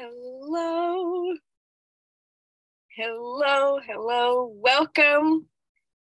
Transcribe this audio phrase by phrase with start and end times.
[0.00, 1.34] Hello.
[2.96, 5.46] Hello, hello, welcome.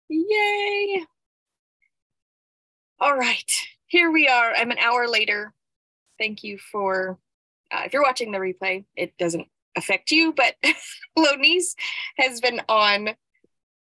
[0.10, 1.06] Yay.
[3.00, 3.50] All right,
[3.88, 4.54] here we are.
[4.54, 5.53] I'm an hour later.
[6.20, 7.17] Thank you for,
[7.71, 9.47] uh, if you're watching the replay, it doesn't
[9.78, 10.56] affect you, but
[11.17, 11.75] Lonice
[12.17, 13.12] has been on.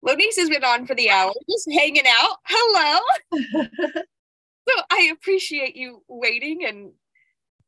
[0.05, 2.37] Lonice has been on for the hour, just hanging out.
[2.47, 2.99] Hello.
[4.69, 6.91] so I appreciate you waiting and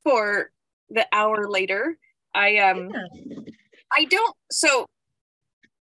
[0.02, 0.50] for
[0.90, 1.98] the hour later.
[2.34, 3.36] I um yeah.
[3.92, 4.86] I don't so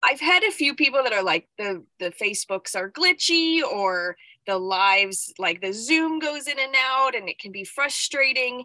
[0.02, 4.16] I've had a few people that are like the the Facebooks are glitchy or
[4.46, 8.64] the lives like the Zoom goes in and out and it can be frustrating.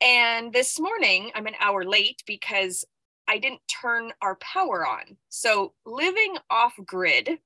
[0.00, 2.84] And this morning I'm an hour late because
[3.28, 5.16] I didn't turn our power on.
[5.28, 7.38] So living off grid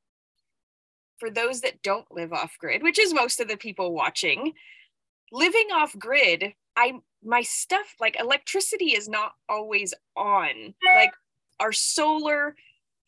[1.19, 4.53] for those that don't live off grid, which is most of the people watching,
[5.31, 10.75] living off grid, I my stuff like electricity is not always on.
[10.97, 11.13] Like
[11.61, 12.57] our solar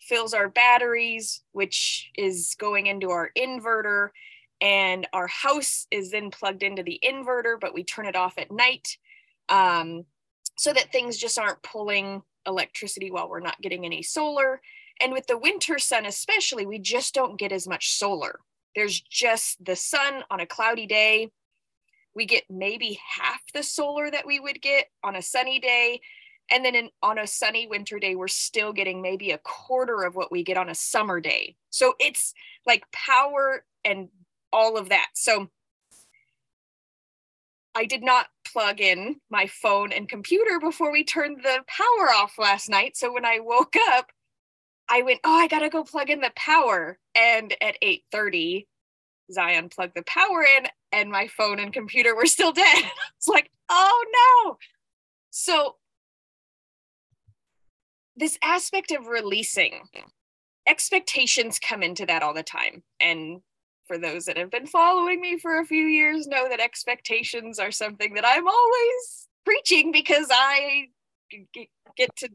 [0.01, 4.11] fills our batteries, which is going into our inverter,
[4.61, 8.51] and our house is then plugged into the inverter, but we turn it off at
[8.51, 8.97] night
[9.49, 10.05] um,
[10.57, 14.61] so that things just aren't pulling electricity while we're not getting any solar.
[15.01, 18.39] And with the winter sun, especially, we just don't get as much solar.
[18.77, 21.31] There's just the sun on a cloudy day.
[22.15, 26.01] We get maybe half the solar that we would get on a sunny day.
[26.51, 30.15] And then in, on a sunny winter day we're still getting maybe a quarter of
[30.15, 31.57] what we get on a summer day.
[31.71, 32.35] So it's
[32.67, 34.09] like power and
[34.53, 35.09] all of that.
[35.15, 35.49] So
[37.77, 42.39] i did not plug in my phone and computer before we turned the power off
[42.39, 42.97] last night.
[42.97, 44.11] So when i woke up
[44.89, 46.99] i went oh i gotta go plug in the power.
[47.17, 48.67] And at 8.30
[49.33, 52.85] zion plugged the power in and my phone and computer were still dead.
[53.17, 54.05] It's like oh
[54.45, 54.59] no.
[55.31, 55.77] So
[58.17, 59.81] this aspect of releasing
[60.69, 62.83] expectations come into that all the time.
[63.01, 63.41] And
[63.87, 67.71] for those that have been following me for a few years know that expectations are
[67.71, 70.87] something that i'm always preaching because i
[71.95, 72.31] get to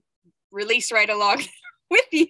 [0.52, 1.42] release right along
[1.92, 2.28] with you.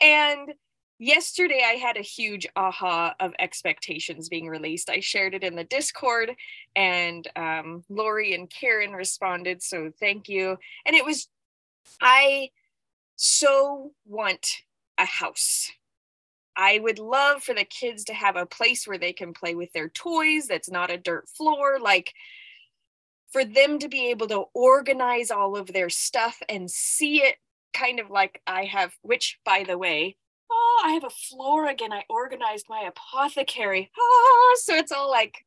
[0.00, 0.52] And
[0.98, 5.64] yesterday i had a huge aha of expectations being released i shared it in the
[5.64, 6.32] discord
[6.74, 11.28] and um, lori and karen responded so thank you and it was
[12.00, 12.50] I
[13.16, 14.62] so want
[14.98, 15.70] a house.
[16.56, 19.72] I would love for the kids to have a place where they can play with
[19.72, 21.78] their toys that's not a dirt floor.
[21.80, 22.12] Like
[23.30, 27.36] for them to be able to organize all of their stuff and see it
[27.74, 30.16] kind of like I have, which by the way,
[30.50, 31.92] oh, I have a floor again.
[31.92, 33.90] I organized my apothecary.
[33.98, 35.44] Oh, so it's all like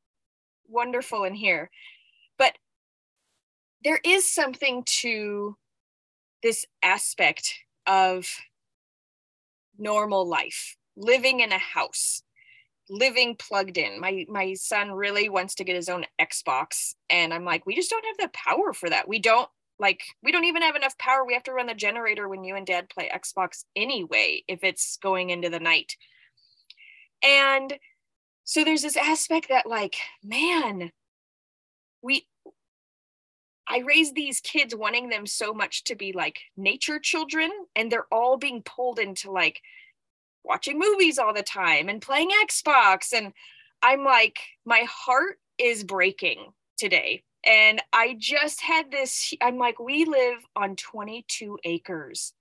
[0.67, 1.69] wonderful in here.
[2.37, 2.57] But
[3.83, 5.55] there is something to
[6.43, 7.53] this aspect
[7.87, 8.27] of
[9.77, 12.23] normal life, living in a house,
[12.89, 13.99] living plugged in.
[13.99, 17.89] My my son really wants to get his own Xbox and I'm like, we just
[17.89, 19.07] don't have the power for that.
[19.07, 19.49] We don't
[19.79, 21.25] like we don't even have enough power.
[21.25, 24.97] We have to run the generator when you and dad play Xbox anyway if it's
[24.97, 25.95] going into the night.
[27.23, 27.77] And
[28.43, 30.91] so there's this aspect that like, man,
[32.01, 32.27] we
[33.67, 38.11] I raised these kids wanting them so much to be like nature children, and they're
[38.11, 39.61] all being pulled into like
[40.43, 43.13] watching movies all the time and playing Xbox.
[43.13, 43.31] And
[43.83, 46.47] I'm like, my heart is breaking
[46.77, 47.23] today.
[47.45, 52.33] And I just had this, I'm like, we live on 22 acres.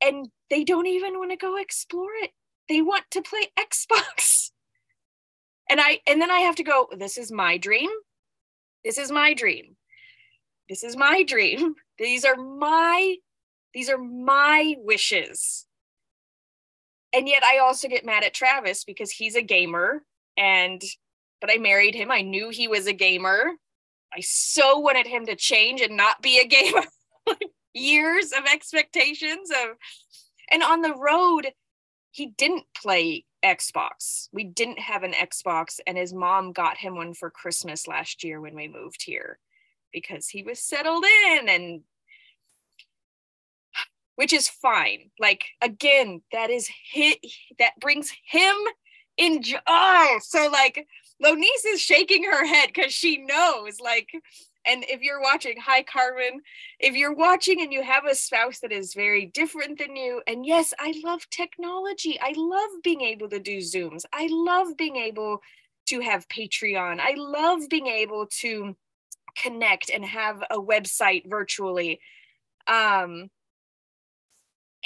[0.00, 2.30] And they don't even want to go explore it.
[2.68, 4.50] They want to play Xbox.
[5.70, 7.88] And I and then I have to go, this is my dream
[8.84, 9.76] this is my dream
[10.68, 13.16] this is my dream these are my
[13.74, 15.66] these are my wishes
[17.12, 20.02] and yet i also get mad at travis because he's a gamer
[20.36, 20.82] and
[21.42, 23.50] but i married him i knew he was a gamer
[24.16, 26.84] i so wanted him to change and not be a gamer
[27.74, 29.76] years of expectations of
[30.50, 31.52] and on the road
[32.12, 34.28] he didn't play Xbox.
[34.32, 38.40] We didn't have an Xbox, and his mom got him one for Christmas last year
[38.40, 39.38] when we moved here
[39.92, 41.80] because he was settled in and
[44.16, 45.10] which is fine.
[45.18, 47.18] Like again, that is hit
[47.58, 48.54] that brings him
[49.18, 50.86] in oh so like
[51.22, 54.10] Lonice is shaking her head because she knows like
[54.64, 56.40] and if you're watching, hi, Carmen.
[56.78, 60.46] If you're watching and you have a spouse that is very different than you, and
[60.46, 62.18] yes, I love technology.
[62.20, 64.04] I love being able to do Zooms.
[64.12, 65.40] I love being able
[65.86, 67.00] to have Patreon.
[67.00, 68.76] I love being able to
[69.36, 72.00] connect and have a website virtually.
[72.68, 73.30] Um,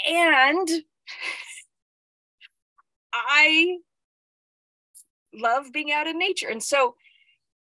[0.09, 0.69] and
[3.13, 3.79] I
[5.37, 6.49] love being out in nature.
[6.49, 6.95] And so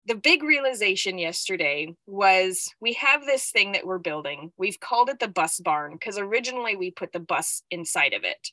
[0.06, 4.52] the big realization yesterday was we have this thing that we're building.
[4.58, 8.50] We've called it the bus barn because originally we put the bus inside of it.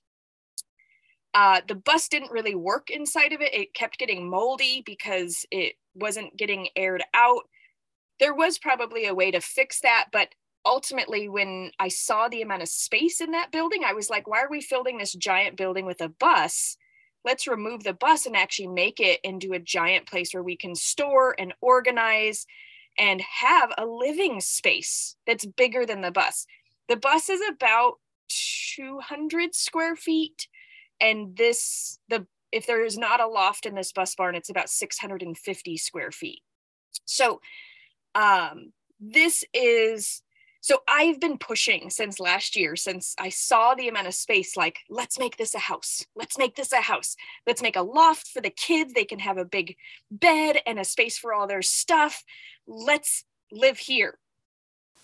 [1.34, 3.54] Uh, the bus didn't really work inside of it.
[3.54, 7.44] It kept getting moldy because it wasn't getting aired out.
[8.19, 10.30] There was probably a way to fix that, but
[10.66, 14.42] ultimately, when I saw the amount of space in that building, I was like, why
[14.42, 16.78] are we filling this giant building with a bus?
[17.23, 20.75] Let's remove the bus and actually make it into a giant place where we can
[20.75, 22.45] store and organize
[22.97, 26.45] and have a living space that's bigger than the bus.
[26.89, 27.94] The bus is about
[28.75, 30.47] 200 square feet
[31.00, 34.69] and this the if there is not a loft in this bus barn it's about
[34.69, 36.41] 650 square feet
[37.03, 37.41] so
[38.15, 40.21] um this is
[40.62, 44.78] so I've been pushing since last year, since I saw the amount of space, like,
[44.90, 46.06] let's make this a house.
[46.16, 47.16] Let's make this a house.
[47.48, 48.94] Let's make a loft for the kids.
[48.94, 49.75] They can have a big
[50.12, 52.24] bed and a space for all their stuff.
[52.68, 54.19] Let's live here.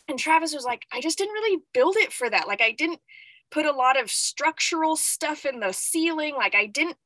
[0.07, 2.48] And Travis was like, I just didn't really build it for that.
[2.48, 3.01] Like, I didn't
[3.50, 6.36] put a lot of structural stuff in the ceiling.
[6.36, 6.98] Like, I didn't,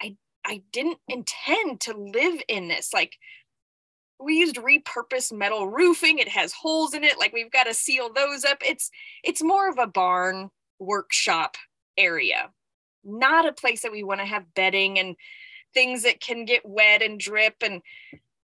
[0.00, 2.94] I, I didn't intend to live in this.
[2.94, 3.16] Like,
[4.18, 6.18] we used repurposed metal roofing.
[6.18, 7.18] It has holes in it.
[7.18, 8.58] Like we've got to seal those up.
[8.64, 8.90] It's
[9.22, 11.56] it's more of a barn workshop
[11.96, 12.50] area.
[13.04, 15.16] Not a place that we want to have bedding and
[15.76, 17.82] things that can get wet and drip and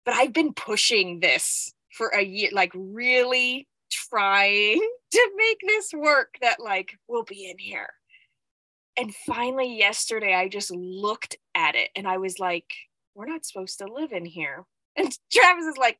[0.05, 4.79] but i've been pushing this for a year like really trying
[5.11, 7.89] to make this work that like we'll be in here.
[8.95, 12.71] And finally yesterday i just looked at it and i was like
[13.13, 14.65] we're not supposed to live in here
[14.97, 15.99] and Travis is like,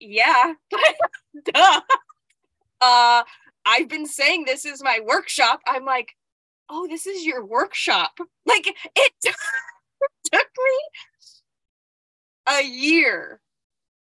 [0.00, 0.54] yeah,
[1.44, 1.80] duh.
[2.80, 3.22] Uh,
[3.64, 5.60] I've been saying this is my workshop.
[5.66, 6.14] I'm like,
[6.68, 8.18] oh, this is your workshop.
[8.44, 9.34] Like it took
[10.32, 10.80] me
[12.48, 13.40] a year.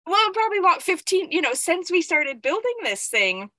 [0.07, 3.51] Well, probably about 15, you know, since we started building this thing.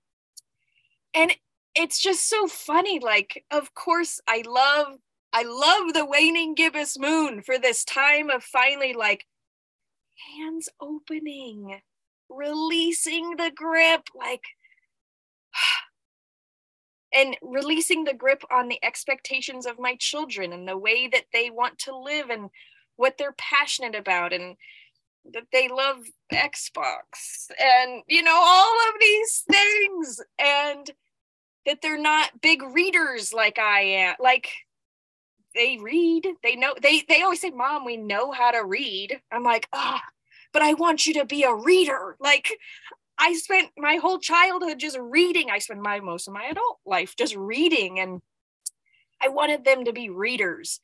[1.14, 1.36] And
[1.76, 3.00] it's just so funny.
[3.00, 4.98] Like, of course, I love
[5.34, 9.26] I love the waning gibbous moon for this time of finally like
[10.38, 11.82] hands opening,
[12.30, 14.44] releasing the grip, like,
[17.14, 21.50] and releasing the grip on the expectations of my children and the way that they
[21.50, 22.50] want to live and
[22.96, 24.56] what they're passionate about and
[25.34, 25.98] that they love
[26.32, 30.92] Xbox and you know all of these things and
[31.66, 34.50] that they're not big readers like I am like
[35.56, 39.20] they read they know they they always say mom we know how to read.
[39.32, 40.02] I'm like ah
[40.54, 42.16] but i want you to be a reader.
[42.20, 42.58] Like
[43.18, 45.50] i spent my whole childhood just reading.
[45.52, 48.22] I spent my most of my adult life just reading and
[49.22, 50.80] i wanted them to be readers.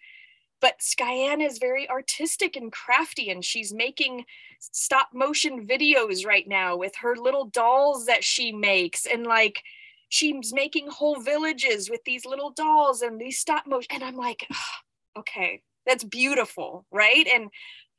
[0.59, 4.25] But Skyanna is very artistic and crafty, and she's making
[4.59, 9.05] stop motion videos right now with her little dolls that she makes.
[9.05, 9.61] And like,
[10.09, 14.47] she's making whole villages with these little dolls and these stop motion and i'm like
[14.51, 17.25] oh, okay that's beautiful right?
[17.33, 17.49] And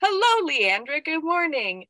[0.03, 1.87] hello leandra good morning.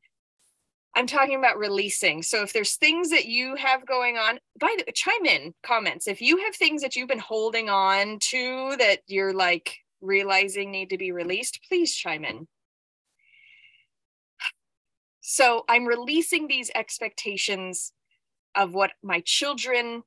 [0.95, 2.23] I'm talking about releasing.
[2.23, 6.07] So if there's things that you have going on by the chime in comments.
[6.07, 10.89] If you have things that you've been holding on to that you're like realizing need
[10.89, 12.47] to be released please chime in.
[15.19, 17.91] So i'm releasing these expectations
[18.55, 20.03] of what my children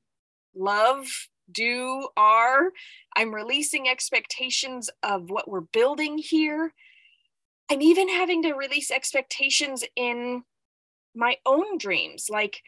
[0.55, 1.07] love,
[1.51, 2.71] do, are.
[3.15, 6.73] I'm releasing expectations of what we're building here.
[7.69, 10.43] I'm even having to release expectations in
[11.15, 12.27] my own dreams.
[12.29, 12.61] Like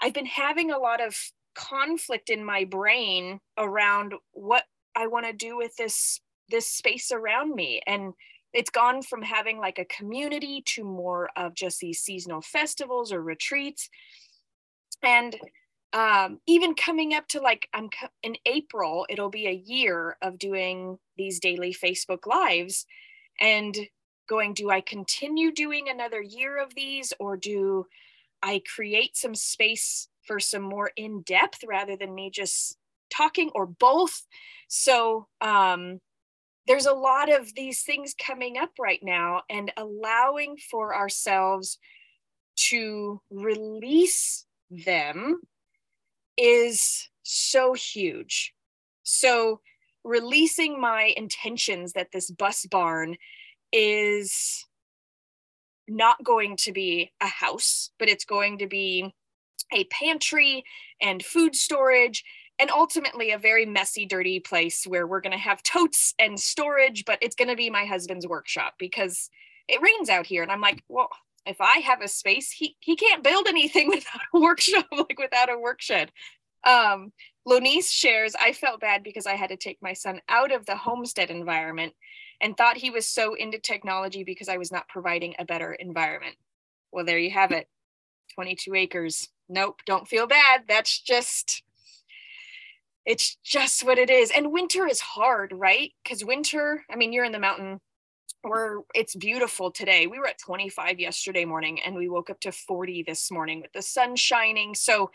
[0.00, 1.16] I've been having a lot of
[1.54, 7.54] conflict in my brain around what I want to do with this this space around
[7.54, 8.12] me and
[8.52, 13.20] it's gone from having like a community to more of just these seasonal festivals or
[13.20, 13.90] retreats
[15.02, 15.36] and
[15.92, 20.38] um, even coming up to like I'm co- in April, it'll be a year of
[20.38, 22.86] doing these daily Facebook lives
[23.40, 23.76] and
[24.28, 27.86] going, do I continue doing another year of these or do
[28.42, 32.76] I create some space for some more in depth rather than me just
[33.10, 34.26] talking or both?
[34.68, 36.00] So, um,
[36.66, 41.78] there's a lot of these things coming up right now and allowing for ourselves
[42.56, 45.40] to release them
[46.36, 48.54] is so huge.
[49.02, 49.60] So,
[50.04, 53.16] releasing my intentions that this bus barn
[53.72, 54.64] is
[55.88, 59.12] not going to be a house, but it's going to be
[59.72, 60.64] a pantry
[61.00, 62.24] and food storage
[62.58, 67.04] and ultimately a very messy, dirty place where we're going to have totes and storage,
[67.04, 69.28] but it's going to be my husband's workshop because
[69.68, 70.42] it rains out here.
[70.42, 71.10] And I'm like, well,
[71.46, 75.50] if I have a space, he he can't build anything without a workshop, like without
[75.50, 76.10] a work shed.
[76.64, 77.12] Um,
[77.46, 80.76] Lonice shares, I felt bad because I had to take my son out of the
[80.76, 81.94] homestead environment
[82.40, 86.34] and thought he was so into technology because I was not providing a better environment.
[86.90, 87.68] Well, there you have it
[88.34, 89.28] 22 acres.
[89.48, 90.62] Nope, don't feel bad.
[90.68, 91.62] That's just,
[93.04, 94.32] it's just what it is.
[94.32, 95.92] And winter is hard, right?
[96.02, 97.80] Because winter, I mean, you're in the mountain
[98.42, 100.06] where it's beautiful today.
[100.06, 103.72] We were at 25 yesterday morning and we woke up to 40 this morning with
[103.72, 104.74] the sun shining.
[104.74, 105.10] So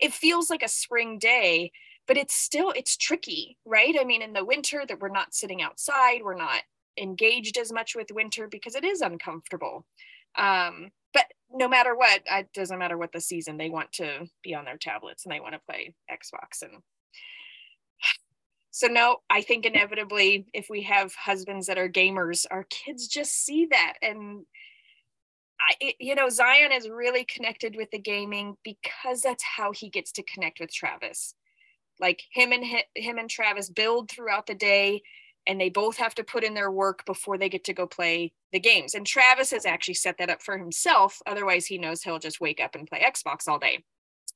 [0.00, 1.70] it feels like a spring day
[2.06, 5.62] but it's still it's tricky right i mean in the winter that we're not sitting
[5.62, 6.62] outside we're not
[6.98, 9.86] engaged as much with winter because it is uncomfortable
[10.36, 14.54] um, but no matter what it doesn't matter what the season they want to be
[14.54, 16.82] on their tablets and they want to play xbox and
[18.72, 23.32] so no i think inevitably if we have husbands that are gamers our kids just
[23.32, 24.44] see that and
[25.60, 29.88] I, it, you know zion is really connected with the gaming because that's how he
[29.88, 31.36] gets to connect with travis
[32.00, 35.02] like him and him and Travis build throughout the day
[35.46, 38.32] and they both have to put in their work before they get to go play
[38.52, 38.94] the games.
[38.94, 41.20] And Travis has actually set that up for himself.
[41.26, 43.84] Otherwise, he knows he'll just wake up and play Xbox all day.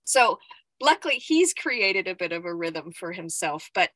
[0.04, 0.38] So,
[0.80, 3.70] luckily, he's created a bit of a rhythm for himself.
[3.72, 3.90] But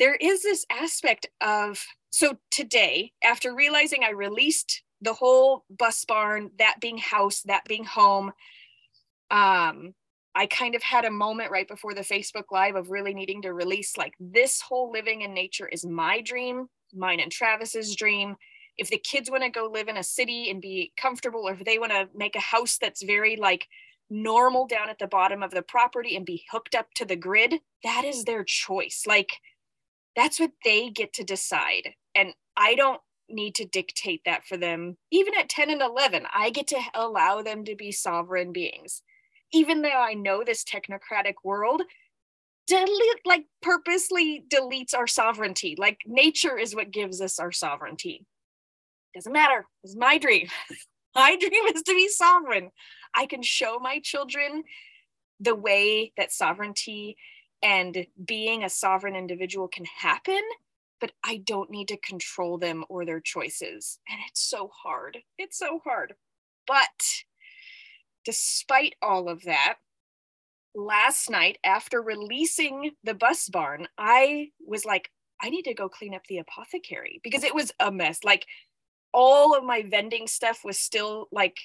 [0.00, 6.50] there is this aspect of so today, after realizing I released the whole bus barn,
[6.58, 8.32] that being house, that being home,
[9.30, 9.94] um,
[10.34, 13.52] I kind of had a moment right before the Facebook Live of really needing to
[13.52, 18.36] release like this whole living in nature is my dream, mine and Travis's dream.
[18.78, 21.64] If the kids want to go live in a city and be comfortable, or if
[21.64, 23.68] they want to make a house that's very like
[24.08, 27.60] normal down at the bottom of the property and be hooked up to the grid,
[27.84, 29.04] that is their choice.
[29.06, 29.32] Like
[30.16, 31.94] that's what they get to decide.
[32.14, 34.96] And I don't need to dictate that for them.
[35.10, 39.02] Even at 10 and 11, I get to allow them to be sovereign beings
[39.52, 41.82] even though I know this technocratic world
[42.66, 45.74] delete like purposely deletes our sovereignty.
[45.76, 48.26] Like nature is what gives us our sovereignty.
[49.14, 49.66] Doesn't matter.
[49.82, 50.48] It's my dream.
[51.14, 52.70] my dream is to be sovereign.
[53.14, 54.62] I can show my children
[55.40, 57.16] the way that sovereignty
[57.62, 60.40] and being a sovereign individual can happen,
[61.00, 63.98] but I don't need to control them or their choices.
[64.08, 65.18] And it's so hard.
[65.38, 66.14] It's so hard.
[66.66, 67.24] But
[68.24, 69.76] despite all of that,
[70.74, 75.10] last night after releasing the bus barn, I was like,
[75.42, 78.20] I need to go clean up the apothecary because it was a mess.
[78.24, 78.46] Like
[79.12, 81.58] all of my vending stuff was still like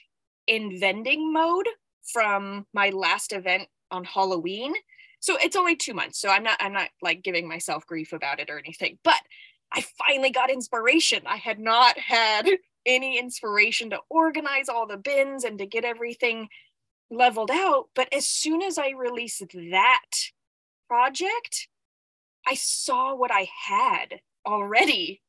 [0.48, 1.68] in vending mode
[2.12, 4.74] from my last event on Halloween.
[5.26, 6.20] So it's only 2 months.
[6.22, 9.00] So I'm not I'm not like giving myself grief about it or anything.
[9.04, 9.20] But
[9.74, 11.24] I finally got inspiration.
[11.26, 12.48] I had not had
[12.86, 16.48] any inspiration to organize all the bins and to get everything
[17.10, 17.86] leveled out.
[17.96, 20.12] But as soon as I released that
[20.88, 21.70] project,
[22.46, 25.24] I saw what I had already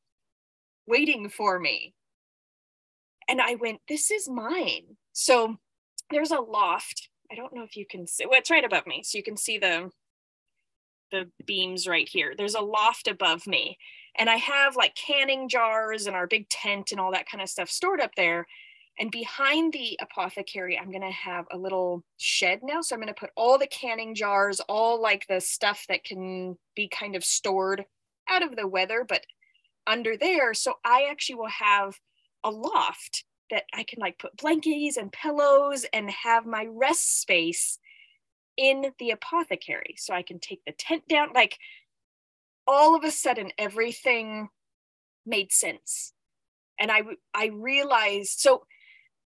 [0.86, 1.94] waiting for me.
[3.28, 4.98] And I went, this is mine.
[5.14, 5.56] So
[6.10, 7.08] there's a loft.
[7.30, 9.02] I don't know if you can see, well, it's right above me.
[9.02, 9.90] So you can see the
[11.12, 12.34] the beams right here.
[12.36, 13.78] There's a loft above me
[14.16, 17.48] and I have like canning jars and our big tent and all that kind of
[17.48, 18.46] stuff stored up there.
[18.98, 22.80] And behind the apothecary, I'm going to have a little shed now.
[22.80, 26.56] So I'm going to put all the canning jars, all like the stuff that can
[26.74, 27.84] be kind of stored
[28.28, 29.20] out of the weather, but
[29.86, 30.54] under there.
[30.54, 31.98] So I actually will have
[32.42, 37.78] a loft that I can like put blankets and pillows and have my rest space
[38.56, 39.94] in the apothecary.
[39.98, 41.32] So I can take the tent down.
[41.34, 41.58] Like
[42.66, 44.48] all of a sudden everything
[45.24, 46.12] made sense
[46.78, 47.02] and i
[47.34, 48.64] i realized so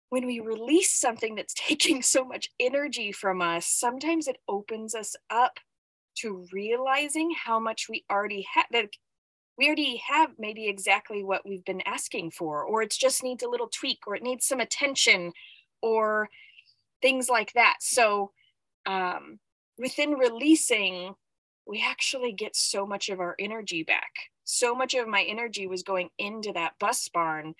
[0.08, 5.14] when we release something that's taking so much energy from us sometimes it opens us
[5.30, 5.58] up
[6.16, 8.66] to realizing how much we already have
[9.58, 13.48] we already have maybe exactly what we've been asking for or it just needs a
[13.48, 15.32] little tweak or it needs some attention
[15.82, 16.28] or
[17.02, 18.30] things like that so
[18.86, 19.38] um,
[19.78, 21.14] within releasing
[21.70, 24.10] we actually get so much of our energy back.
[24.44, 27.54] So much of my energy was going into that bus barn,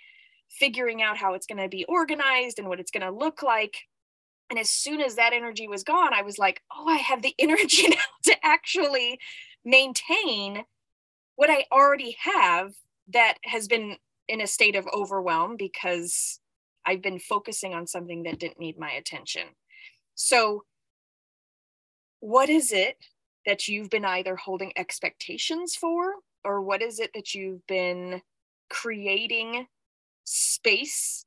[0.50, 3.76] figuring out how it's going to be organized and what it's going to look like.
[4.50, 7.35] And as soon as that energy was gone, I was like, oh, I have the
[7.38, 9.20] energy now to actually
[9.64, 10.64] maintain
[11.40, 12.75] what I already have
[13.14, 13.97] that has been
[14.28, 16.38] in a state of overwhelm because
[16.85, 19.44] I've been focusing on something that didn't need my attention.
[20.16, 20.64] So,
[22.20, 22.99] what is it
[23.47, 28.20] that you've been either holding expectations for, or what is it that you've been
[28.68, 29.66] creating
[30.25, 31.25] space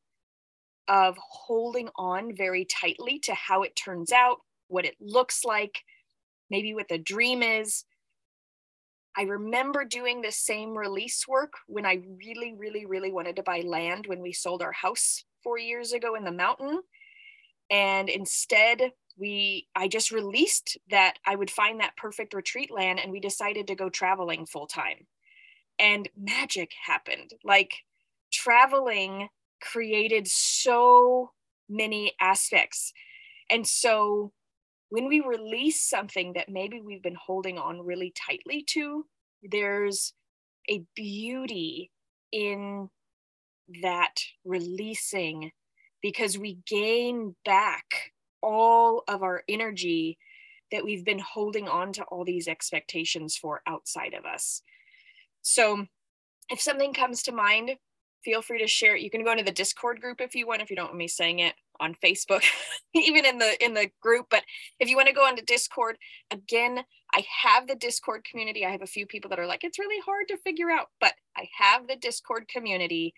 [0.87, 5.79] of holding on very tightly to how it turns out, what it looks like,
[6.51, 7.85] maybe what the dream is.
[9.15, 13.61] I remember doing the same release work when I really, really, really wanted to buy
[13.61, 16.81] land when we sold our house four years ago in the mountain.
[17.69, 23.11] And instead, we I just released that I would find that perfect retreat land and
[23.11, 25.07] we decided to go traveling full time.
[25.77, 27.31] And magic happened.
[27.43, 27.73] Like
[28.31, 29.29] traveling
[29.61, 31.31] created so
[31.69, 32.93] many aspects.
[33.49, 34.31] And so
[34.93, 39.03] when we release something that maybe we've been holding on really tightly to,
[39.41, 40.13] there's
[40.69, 41.89] a beauty
[42.31, 42.87] in
[43.81, 44.13] that
[44.45, 45.49] releasing
[46.03, 48.11] because we gain back
[48.43, 50.19] all of our energy
[50.71, 54.61] that we've been holding on to all these expectations for outside of us.
[55.41, 55.87] So
[56.51, 57.71] if something comes to mind,
[58.23, 59.01] feel free to share it.
[59.01, 61.07] You can go into the Discord group if you want, if you don't want me
[61.07, 62.43] saying it on Facebook,
[62.93, 64.27] even in the in the group.
[64.29, 64.43] But
[64.79, 65.97] if you want to go into Discord,
[66.31, 68.65] again, I have the Discord community.
[68.65, 71.13] I have a few people that are like, it's really hard to figure out, but
[71.37, 73.13] I have the Discord community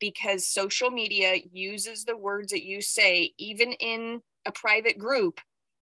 [0.00, 5.40] because social media uses the words that you say, even in a private group,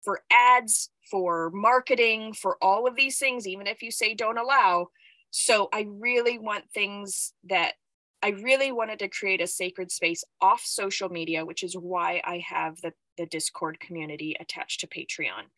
[0.02, 4.88] for ads, for marketing, for all of these things, even if you say don't allow.
[5.30, 7.74] So I really want things that
[8.22, 12.44] I really wanted to create a sacred space off social media, which is why I
[12.46, 15.48] have the, the Discord community attached to Patreon.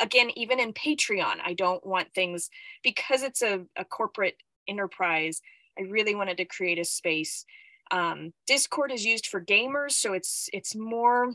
[0.00, 2.48] Again, even in Patreon, I don't want things
[2.82, 5.42] because it's a, a corporate enterprise.
[5.78, 7.44] I really wanted to create a space.
[7.90, 11.32] Um, Discord is used for gamers, so it's it's more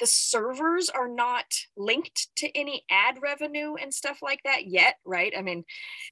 [0.00, 1.44] the servers are not
[1.76, 5.32] linked to any ad revenue and stuff like that yet, right?
[5.36, 5.64] I mean,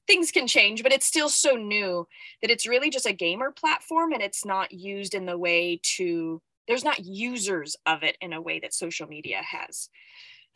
[0.07, 2.07] things can change, but it's still so new
[2.41, 6.41] that it's really just a gamer platform and it's not used in the way to,
[6.67, 9.89] there's not users of it in a way that social media has.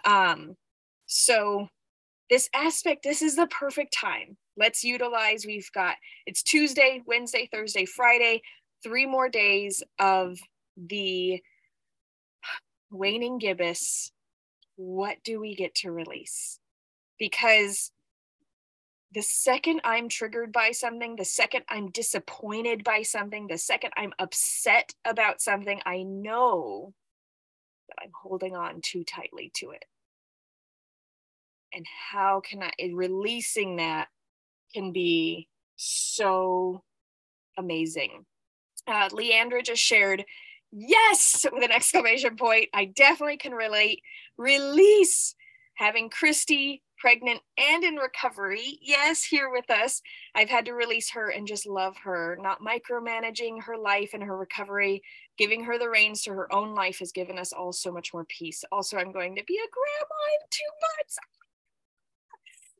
[0.05, 0.55] Um,
[1.05, 1.69] so,
[2.29, 4.35] this aspect, this is the perfect time.
[4.57, 8.41] Let's utilize, we've got, it's Tuesday, Wednesday, Thursday, Friday,
[8.83, 10.37] three more days of
[10.75, 11.41] the
[12.91, 14.11] waning gibbous,
[14.75, 16.59] what do we get to release?
[17.19, 17.91] Because
[19.13, 24.13] the second I'm triggered by something, the second I'm disappointed by something, the second I'm
[24.19, 26.93] upset about something, I know
[27.87, 29.85] that I'm holding on too tightly to it.
[31.73, 34.07] And how can I, releasing that
[34.73, 35.47] can be
[35.77, 36.83] so
[37.57, 38.25] amazing.
[38.85, 40.23] Uh, Leandra just shared
[40.71, 42.69] yes with an exclamation point.
[42.73, 44.01] I definitely can relate.
[44.37, 45.35] Release.
[45.75, 48.79] Having christy pregnant and in recovery.
[48.81, 50.01] Yes here with us.
[50.35, 52.37] I've had to release her and just love her.
[52.41, 55.01] Not micromanaging her life and her recovery.
[55.37, 58.25] Giving her the reins to her own life has given us all so much more
[58.25, 58.63] peace.
[58.71, 61.17] Also i'm going to be a grandma in two months.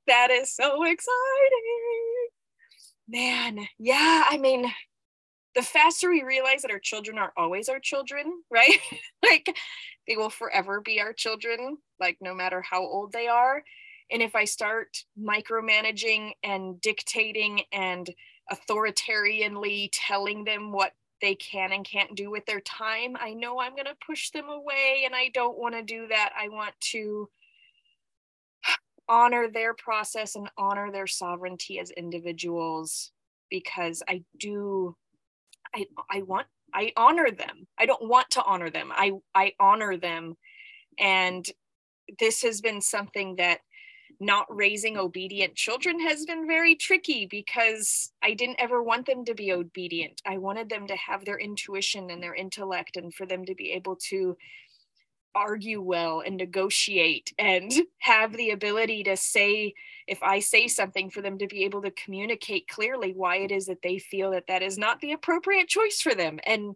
[0.07, 2.27] That is so exciting.
[3.07, 4.71] Man yeah i mean
[5.57, 8.77] the faster we realize that our children are always our children, right?
[9.23, 9.57] like
[10.07, 13.63] they will forever be our children, like no matter how old they are.
[14.11, 18.09] And if I start micromanaging and dictating and
[18.51, 23.73] authoritarianly telling them what they can and can't do with their time, I know I'm
[23.73, 26.31] going to push them away and I don't want to do that.
[26.39, 27.27] I want to
[29.09, 33.11] honor their process and honor their sovereignty as individuals
[33.49, 34.95] because I do
[35.75, 37.67] I I want I honor them.
[37.77, 38.91] I don't want to honor them.
[38.93, 40.35] I I honor them.
[40.99, 41.45] And
[42.19, 43.59] this has been something that
[44.19, 49.35] not raising obedient children has been very tricky because I didn't ever want them to
[49.35, 50.21] be obedient.
[50.25, 53.71] I wanted them to have their intuition and their intellect and for them to be
[53.73, 54.35] able to
[55.35, 59.73] argue well and negotiate and have the ability to say
[60.07, 63.65] if i say something for them to be able to communicate clearly why it is
[63.65, 66.39] that they feel that that is not the appropriate choice for them.
[66.45, 66.75] And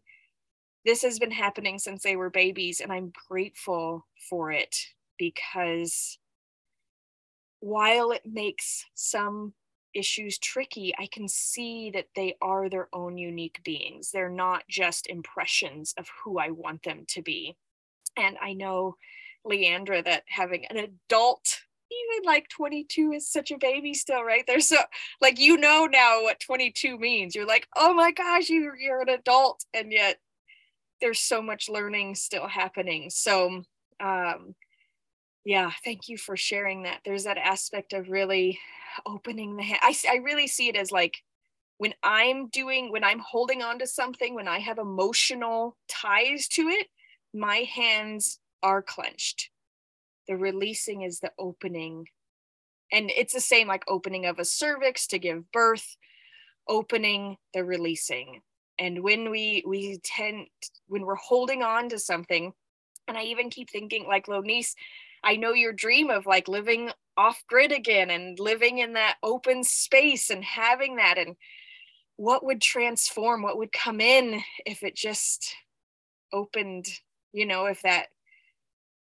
[0.86, 4.76] this has been happening since they were babies and i'm grateful for it
[5.18, 6.18] because
[7.60, 9.54] while it makes some
[9.94, 14.12] issues tricky i can see that they are their own unique beings.
[14.12, 17.56] They're not just impressions of who i want them to be
[18.18, 18.96] and I know,
[19.46, 21.60] Leandra, that having an adult,
[21.92, 24.44] even like 22 is such a baby still, right?
[24.48, 24.78] There's so
[25.22, 27.36] like you know now what 22 means.
[27.36, 30.18] You're like, oh my gosh, you you're an adult, and yet
[31.02, 33.10] there's so much learning still happening.
[33.10, 33.64] So,
[34.00, 34.56] um,
[35.44, 37.00] yeah, thank you for sharing that.
[37.04, 38.60] There's that aspect of really
[39.06, 39.80] opening the hand.
[39.82, 41.18] I, I really see it as like
[41.80, 46.68] when I'm doing, when I'm holding on to something, when I have emotional ties to
[46.68, 46.88] it,
[47.34, 49.50] my hands are clenched.
[50.28, 52.08] The releasing is the opening.
[52.92, 55.98] And it's the same like opening of a cervix to give birth,
[56.68, 58.42] opening the releasing.
[58.80, 60.48] And when we we tend
[60.88, 62.54] when we're holding on to something,
[63.08, 64.74] and I even keep thinking like Lonice,
[65.24, 69.64] I know your dream of like living off grid again and living in that open
[69.64, 71.36] space and having that and
[72.16, 75.56] what would transform what would come in if it just
[76.34, 76.88] opened
[77.34, 78.08] you know if that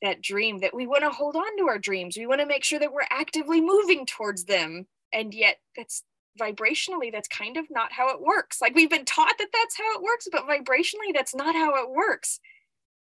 [0.01, 2.63] that dream that we want to hold on to our dreams we want to make
[2.63, 6.03] sure that we're actively moving towards them and yet that's
[6.39, 9.95] vibrationally that's kind of not how it works like we've been taught that that's how
[9.95, 12.39] it works but vibrationally that's not how it works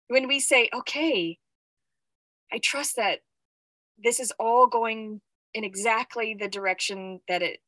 [0.08, 1.38] when we say okay
[2.52, 3.20] i trust that
[4.02, 5.20] this is all going
[5.54, 7.60] in exactly the direction that it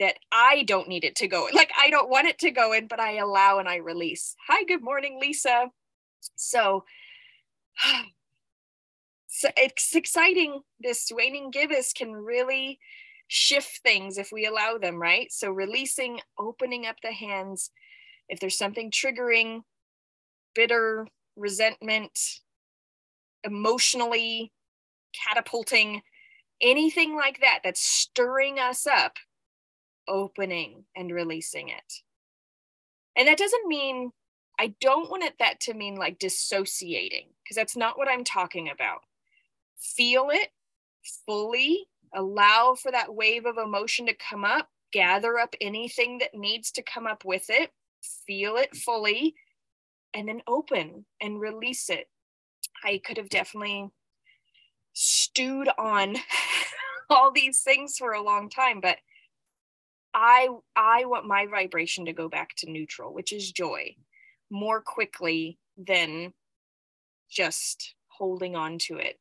[0.00, 1.48] that I don't need it to go.
[1.52, 4.34] Like I don't want it to go in, but I allow and I release.
[4.48, 5.70] Hi, good morning, Lisa.
[6.36, 6.84] So,
[9.28, 10.62] so it's exciting.
[10.80, 12.78] This waning gibbous can really
[13.28, 15.32] shift things if we allow them, right?
[15.32, 17.70] So releasing, opening up the hands.
[18.28, 19.62] If there's something triggering,
[20.54, 21.06] bitter,
[21.36, 22.18] resentment,
[23.44, 24.52] emotionally
[25.14, 26.02] catapulting,
[26.60, 29.16] anything like that that's stirring us up
[30.08, 31.92] opening and releasing it.
[33.16, 34.12] And that doesn't mean,
[34.58, 38.70] I don't want it that to mean like dissociating, because that's not what I'm talking
[38.70, 39.00] about.
[39.78, 40.50] Feel it
[41.26, 46.70] fully, allow for that wave of emotion to come up, gather up anything that needs
[46.72, 47.70] to come up with it,
[48.26, 49.34] feel it fully,
[50.14, 52.08] and then open and release it.
[52.84, 53.90] I could have definitely
[54.92, 56.16] stewed on
[57.10, 58.98] all these things for a long time, but
[60.14, 63.96] I I want my vibration to go back to neutral, which is joy,
[64.52, 66.32] more quickly than
[67.28, 69.18] just holding on to it.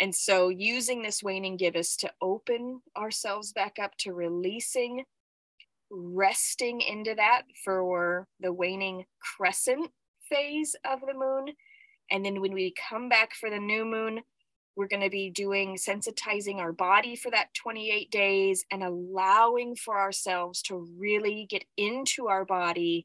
[0.00, 5.04] And so using this waning gibbous to open ourselves back up to releasing,
[5.90, 9.04] resting into that for the waning
[9.36, 9.90] crescent
[10.30, 11.52] phase of the moon.
[12.10, 14.22] And then when we come back for the new moon,
[14.74, 19.98] we're going to be doing sensitizing our body for that 28 days and allowing for
[19.98, 23.04] ourselves to really get into our body,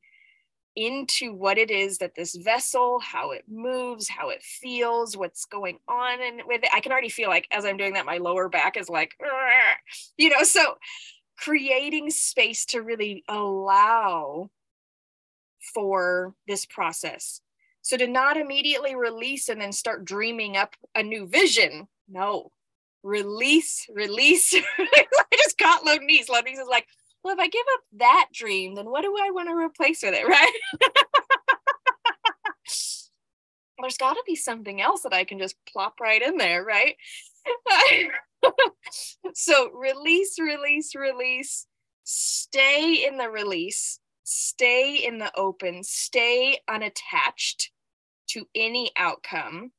[0.77, 5.79] into what it is that this vessel, how it moves, how it feels, what's going
[5.87, 6.21] on.
[6.21, 8.77] And with it, I can already feel like as I'm doing that, my lower back
[8.77, 9.11] is like,
[10.17, 10.75] you know, so
[11.37, 14.49] creating space to really allow
[15.73, 17.41] for this process
[17.87, 22.51] so to not immediately release and then start dreaming up a new vision, no.
[23.01, 24.53] Release, release.
[24.77, 26.27] I just caught Lonice.
[26.27, 26.85] Lonice is like,
[27.23, 30.13] well, if I give up that dream, then what do I want to replace with
[30.13, 30.53] it, right?
[33.80, 36.95] There's got to be something else that I can just plop right in there, right?
[39.34, 41.67] so release, release, release.
[42.03, 43.99] Stay in the release.
[44.23, 45.84] Stay in the open.
[45.84, 47.71] Stay unattached
[48.30, 49.71] to any outcome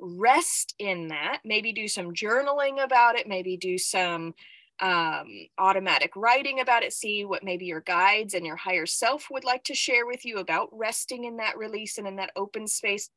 [0.00, 4.34] rest in that maybe do some journaling about it maybe do some
[4.80, 9.44] um, automatic writing about it see what maybe your guides and your higher self would
[9.44, 13.08] like to share with you about resting in that release and in that open space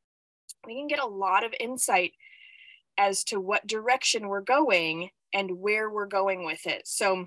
[0.66, 2.12] we can get a lot of insight
[2.96, 7.26] as to what direction we're going and where we're going with it so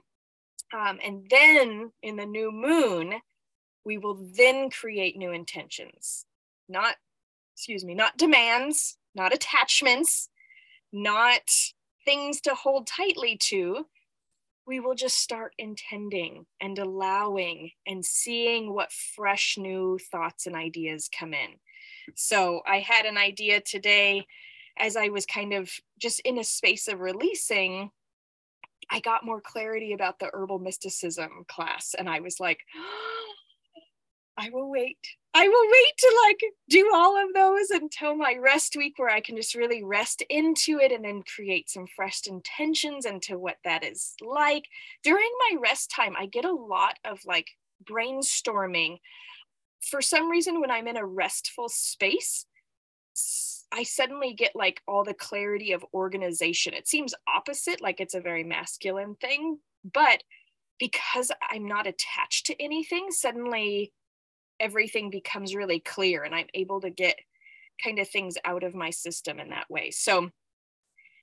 [0.73, 3.13] um, and then in the new moon
[3.83, 6.25] we will then create new intentions
[6.69, 6.95] not
[7.61, 10.29] excuse me, not demands, not attachments,
[10.91, 11.43] not
[12.05, 13.85] things to hold tightly to.
[14.71, 21.09] We will just start intending and allowing and seeing what fresh new thoughts and ideas
[21.09, 21.59] come in.
[22.15, 24.25] So I had an idea today
[24.79, 27.91] as I was kind of just in a space of releasing.
[28.89, 33.33] I got more clarity about the herbal mysticism class, and I was like, oh,
[34.37, 34.99] I will wait.
[35.33, 36.39] I will wait to like
[36.69, 40.77] do all of those until my rest week where I can just really rest into
[40.79, 44.65] it and then create some fresh intentions into what that is like.
[45.03, 47.47] During my rest time, I get a lot of like
[47.83, 48.97] brainstorming.
[49.81, 52.45] For some reason, when I'm in a restful space,
[53.71, 56.73] I suddenly get like all the clarity of organization.
[56.73, 59.59] It seems opposite, like it's a very masculine thing,
[59.93, 60.23] but
[60.77, 63.93] because I'm not attached to anything, suddenly
[64.61, 67.17] everything becomes really clear and I'm able to get
[67.83, 69.91] kind of things out of my system in that way.
[69.91, 70.29] So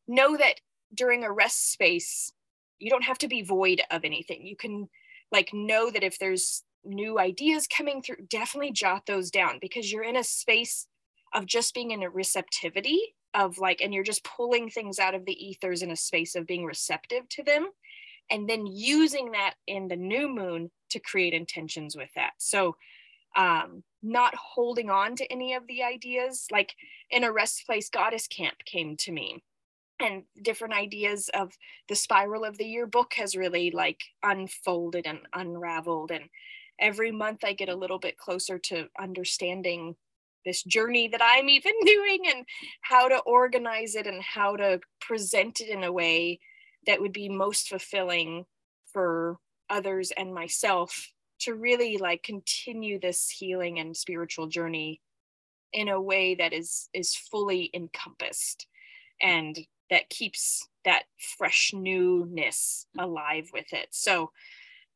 [0.06, 0.60] know that
[0.94, 2.32] during a rest space,
[2.78, 4.46] you don't have to be void of anything.
[4.46, 4.88] You can
[5.30, 10.04] like know that if there's new ideas coming through, definitely jot those down because you're
[10.04, 10.86] in a space
[11.34, 15.26] of just being in a receptivity of like, and you're just pulling things out of
[15.26, 17.68] the ethers in a space of being receptive to them
[18.30, 22.32] and then using that in the new moon to create intentions with that.
[22.38, 22.76] So
[23.38, 26.46] um, not holding on to any of the ideas.
[26.50, 26.74] Like
[27.10, 29.42] in a rest place goddess camp came to me.
[30.00, 31.52] And different ideas of
[31.88, 36.10] the spiral of the year book has really like unfolded and unraveled.
[36.10, 36.28] And
[36.78, 39.94] every month i get a little bit closer to understanding
[40.44, 42.44] this journey that i'm even doing and
[42.82, 46.38] how to organize it and how to present it in a way
[46.86, 48.44] that would be most fulfilling
[48.92, 49.36] for
[49.68, 55.00] others and myself to really like continue this healing and spiritual journey
[55.72, 58.66] in a way that is is fully encompassed
[59.20, 59.58] and
[59.90, 61.04] that keeps that
[61.38, 63.88] fresh newness alive with it.
[63.90, 64.30] So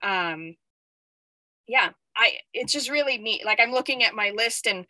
[0.03, 0.57] um
[1.69, 3.45] yeah i it's just really neat.
[3.45, 4.87] Like i'm looking at my list and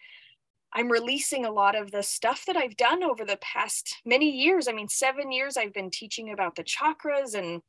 [0.73, 4.69] i'm releasing a lot of the stuff that i've done over the past many years.
[4.69, 7.61] I mean 7 years i've been teaching about the chakras and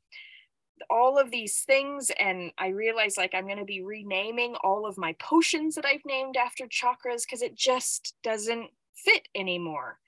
[0.90, 4.98] all of these things and i realized like i'm going to be renaming all of
[4.98, 8.70] my potions that i've named after chakras because it just doesn't
[9.04, 10.00] fit anymore.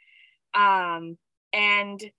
[0.53, 1.17] Um
[1.53, 2.11] and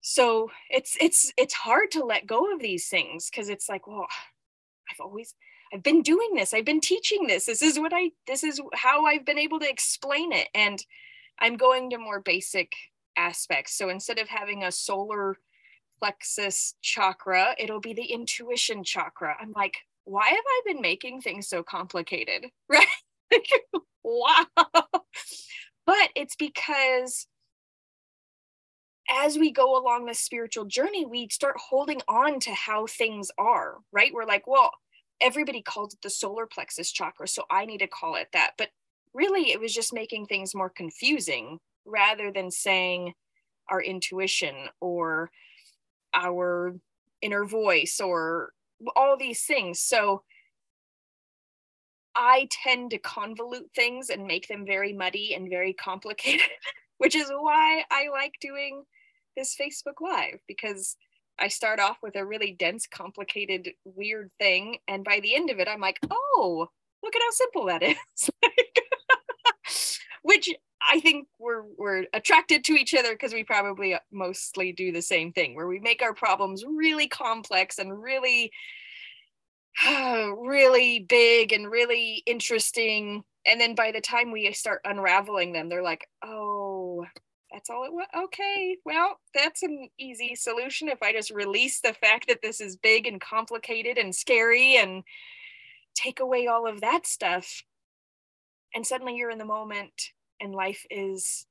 [0.00, 4.06] so it's it's it's hard to let go of these things because it's like well
[4.90, 5.34] i've always
[5.72, 6.54] i've been doing this.
[6.54, 7.46] I've been teaching this.
[7.46, 10.48] This is what i this is how i've been able to explain it.
[10.54, 10.84] And
[11.38, 12.72] i'm going to more basic
[13.16, 13.76] aspects.
[13.76, 15.36] So instead of having a solar
[16.00, 19.36] plexus chakra, it'll be the intuition chakra.
[19.40, 22.46] I'm like, why have I been making things so complicated?
[22.68, 22.86] Right?
[24.02, 24.46] wow.
[25.86, 27.26] But it's because
[29.08, 33.78] as we go along this spiritual journey, we start holding on to how things are,
[33.92, 34.12] right?
[34.12, 34.72] We're like, well,
[35.20, 38.52] everybody calls it the solar plexus chakra, so I need to call it that.
[38.56, 38.70] But
[39.14, 43.14] really, it was just making things more confusing rather than saying
[43.68, 45.30] our intuition or
[46.14, 46.74] our
[47.22, 48.52] inner voice or
[48.96, 49.80] all these things.
[49.80, 50.22] So
[52.14, 56.48] I tend to convolute things and make them very muddy and very complicated,
[56.98, 58.84] which is why I like doing
[59.36, 60.96] this Facebook Live because
[61.38, 64.78] I start off with a really dense, complicated, weird thing.
[64.88, 66.68] And by the end of it, I'm like, oh,
[67.02, 67.82] look at how simple that
[68.14, 68.30] is.
[70.22, 70.50] which
[70.88, 75.32] I think we're we're attracted to each other because we probably mostly do the same
[75.32, 78.50] thing where we make our problems really complex and really
[79.86, 83.22] really big and really interesting.
[83.46, 87.06] And then by the time we start unraveling them they're like oh
[87.52, 91.92] that's all it was okay well that's an easy solution if i just release the
[91.94, 95.02] fact that this is big and complicated and scary and
[95.94, 97.62] take away all of that stuff.
[98.74, 101.46] And suddenly you're in the moment and life is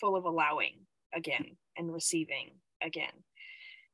[0.00, 2.50] full of allowing again and receiving
[2.82, 3.12] again.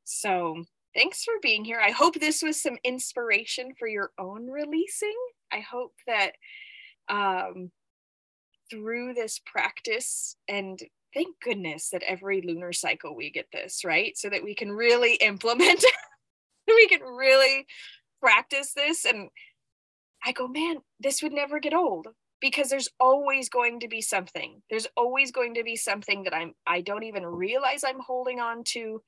[0.05, 1.81] So, thanks for being here.
[1.81, 5.17] I hope this was some inspiration for your own releasing.
[5.53, 6.33] I hope that
[7.09, 7.71] um,
[8.71, 10.79] through this practice, and
[11.15, 14.17] thank goodness that every lunar cycle we get this, right?
[14.17, 15.85] So that we can really implement,
[16.67, 17.67] we can really
[18.21, 19.05] practice this.
[19.05, 19.29] And
[20.25, 22.09] I go, man, this would never get old
[22.43, 24.61] because there's always going to be something.
[24.69, 28.65] There's always going to be something that i'm i don't even realize i'm holding on
[28.65, 29.03] to.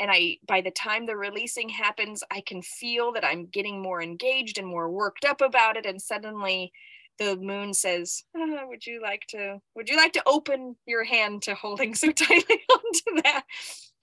[0.00, 4.02] And i by the time the releasing happens i can feel that i'm getting more
[4.02, 5.86] engaged and more worked up about it.
[5.86, 6.72] And suddenly
[7.18, 11.42] the moon says oh, would you like to would you like to open your hand
[11.42, 13.44] to holding so tightly onto that?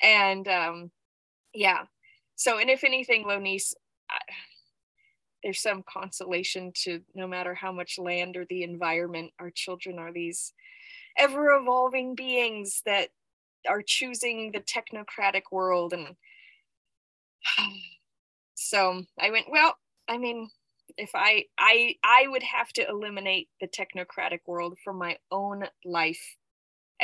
[0.01, 0.91] And um
[1.53, 1.85] yeah.
[2.35, 3.73] So and if anything lonice
[5.43, 10.11] there's some consolation to no matter how much land or the environment our children are
[10.11, 10.53] these
[11.17, 13.09] ever evolving beings that
[13.67, 16.15] are choosing the technocratic world and
[18.55, 19.75] so i went well
[20.07, 20.49] i mean
[20.97, 26.35] if i i i would have to eliminate the technocratic world from my own life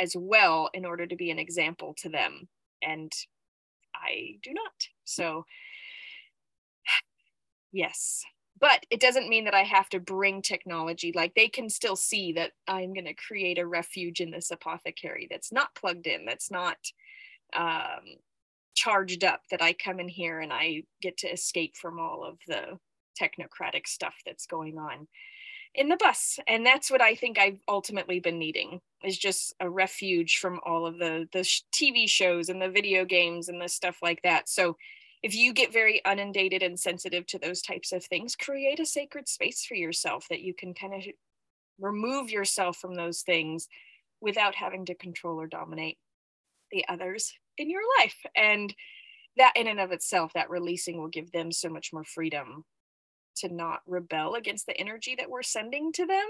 [0.00, 2.48] as well in order to be an example to them.
[2.82, 3.12] And
[3.94, 4.88] i do not.
[5.04, 5.44] So
[7.72, 8.22] yes.
[8.58, 11.12] But it doesn't mean that i have to bring technology.
[11.14, 15.26] Like they can still see that i'm going to create a refuge in this apothecary
[15.30, 16.76] that's not plugged in that's not
[17.54, 18.18] um,
[18.74, 22.38] charged up that i come in here and i get to escape from all of
[22.46, 22.78] the
[23.20, 25.06] technocratic stuff that's going on
[25.74, 26.38] in the bus.
[26.46, 30.86] And that's what i think i've ultimately been needing is just a refuge from all
[30.86, 31.40] of the the
[31.72, 34.48] tv shows and the video games and the stuff like that.
[34.48, 34.76] So
[35.22, 39.28] if you get very inundated and sensitive to those types of things create a sacred
[39.28, 41.02] space for yourself that you can kind of
[41.78, 43.68] remove yourself from those things
[44.20, 45.98] without having to control or dominate
[46.70, 48.16] the others in your life.
[48.36, 48.74] And
[49.36, 52.64] that in and of itself that releasing will give them so much more freedom
[53.36, 56.26] to not rebel against the energy that we're sending to them.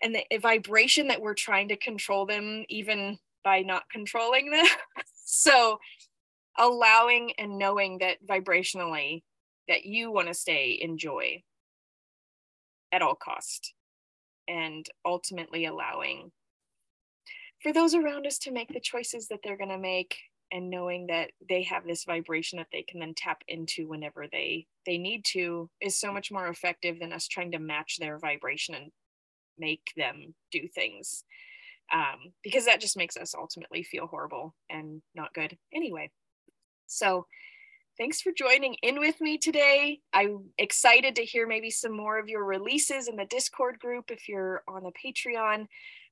[0.00, 4.66] And the vibration that we're trying to control them even by not controlling them.
[5.30, 5.78] So
[6.58, 9.22] allowing and knowing that vibrationally
[9.68, 11.42] that you want to stay in joy
[12.92, 13.74] at all cost
[14.48, 16.32] and ultimately allowing
[17.62, 20.16] for those around us to make the choices that they're going to make
[20.50, 24.66] and knowing that they have this vibration that they can then tap into whenever they
[24.86, 28.74] they need to is so much more effective than us trying to match their vibration
[28.74, 28.90] and
[29.58, 31.24] make them do things
[31.92, 36.10] um, because that just makes us ultimately feel horrible and not good anyway
[36.88, 37.26] so
[37.96, 42.28] thanks for joining in with me today i'm excited to hear maybe some more of
[42.28, 45.66] your releases in the discord group if you're on the patreon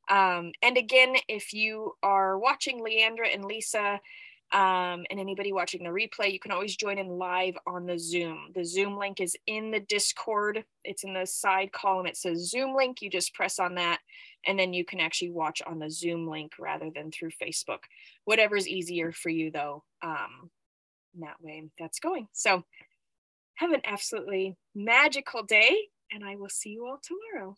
[0.09, 4.01] um, and again, if you are watching Leandra and Lisa,
[4.53, 8.53] um, and anybody watching the replay, you can always join in live on the Zoom.
[8.55, 10.65] The Zoom link is in the Discord.
[10.85, 12.07] It's in the side column.
[12.07, 13.03] It says Zoom link.
[13.03, 13.99] You just press on that,
[14.47, 17.81] and then you can actually watch on the Zoom link rather than through Facebook.
[18.25, 19.83] Whatever's easier for you, though.
[20.01, 20.51] Um,
[21.21, 22.29] that way, that's going.
[22.33, 22.65] So,
[23.57, 25.77] have an absolutely magical day,
[26.13, 27.57] and I will see you all tomorrow.